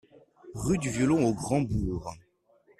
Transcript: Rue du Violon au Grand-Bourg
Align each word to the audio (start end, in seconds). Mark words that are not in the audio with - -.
Rue 0.55 0.79
du 0.79 0.89
Violon 0.89 1.27
au 1.27 1.35
Grand-Bourg 1.35 2.11